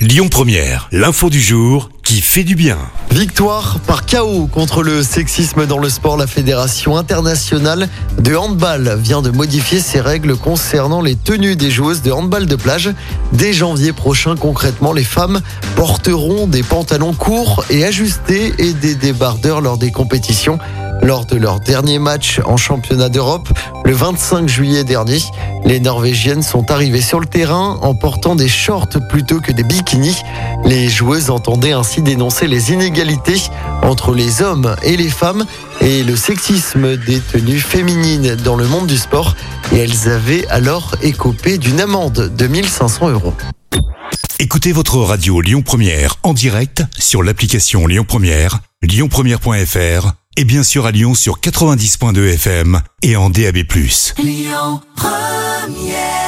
Lyon 0.00 0.28
Première, 0.30 0.88
l'info 0.92 1.28
du 1.28 1.42
jour 1.42 1.90
qui 2.02 2.22
fait 2.22 2.42
du 2.42 2.54
bien. 2.54 2.78
Victoire 3.10 3.80
par 3.80 4.06
KO 4.06 4.46
contre 4.46 4.82
le 4.82 5.02
sexisme 5.02 5.66
dans 5.66 5.76
le 5.76 5.90
sport. 5.90 6.16
La 6.16 6.26
Fédération 6.26 6.96
internationale 6.96 7.86
de 8.18 8.34
handball 8.34 8.98
vient 8.98 9.20
de 9.20 9.28
modifier 9.28 9.78
ses 9.78 10.00
règles 10.00 10.36
concernant 10.36 11.02
les 11.02 11.16
tenues 11.16 11.54
des 11.54 11.70
joueuses 11.70 12.00
de 12.00 12.12
handball 12.12 12.46
de 12.46 12.56
plage. 12.56 12.90
Dès 13.34 13.52
janvier 13.52 13.92
prochain, 13.92 14.36
concrètement, 14.36 14.94
les 14.94 15.04
femmes 15.04 15.42
porteront 15.76 16.46
des 16.46 16.62
pantalons 16.62 17.12
courts 17.12 17.66
et 17.68 17.84
ajustés 17.84 18.54
et 18.56 18.72
des 18.72 18.94
débardeurs 18.94 19.60
lors 19.60 19.76
des 19.76 19.92
compétitions. 19.92 20.58
Lors 21.02 21.26
de 21.26 21.36
leur 21.36 21.60
dernier 21.60 21.98
match 21.98 22.40
en 22.46 22.56
championnat 22.56 23.10
d'Europe, 23.10 23.48
le 23.84 23.92
25 23.92 24.48
juillet 24.48 24.84
dernier, 24.84 25.18
les 25.64 25.80
Norvégiennes 25.80 26.42
sont 26.42 26.70
arrivées 26.70 27.00
sur 27.00 27.20
le 27.20 27.26
terrain 27.26 27.78
en 27.82 27.94
portant 27.94 28.34
des 28.34 28.48
shorts 28.48 28.98
plutôt 29.08 29.40
que 29.40 29.52
des 29.52 29.62
bikinis. 29.62 30.16
Les 30.64 30.88
joueuses 30.88 31.30
entendaient 31.30 31.72
ainsi 31.72 32.02
dénoncer 32.02 32.46
les 32.46 32.72
inégalités 32.72 33.40
entre 33.82 34.14
les 34.14 34.42
hommes 34.42 34.74
et 34.82 34.96
les 34.96 35.08
femmes 35.08 35.44
et 35.80 36.02
le 36.02 36.16
sexisme 36.16 36.96
des 36.96 37.20
tenues 37.20 37.60
féminines 37.60 38.36
dans 38.36 38.56
le 38.56 38.66
monde 38.66 38.86
du 38.86 38.96
sport. 38.96 39.36
Et 39.72 39.78
elles 39.78 40.08
avaient 40.08 40.46
alors 40.48 40.96
écopé 41.02 41.58
d'une 41.58 41.80
amende 41.80 42.32
de 42.36 42.46
1500 42.46 43.10
euros. 43.10 43.34
Écoutez 44.38 44.72
votre 44.72 44.96
radio 44.96 45.40
Lyon 45.40 45.62
Première 45.62 46.16
en 46.22 46.32
direct 46.32 46.82
sur 46.98 47.22
l'application 47.22 47.86
Lyon 47.86 48.04
Première, 48.08 48.60
lyonpremière.fr 48.82 50.12
et 50.36 50.44
bien 50.44 50.62
sûr 50.62 50.86
à 50.86 50.90
Lyon 50.90 51.14
sur 51.14 51.40
90.2 51.40 52.34
FM 52.34 52.80
et 53.02 53.16
en 53.16 53.28
DAB+. 53.28 53.58
Lyon 54.18 54.80
Première 55.60 56.19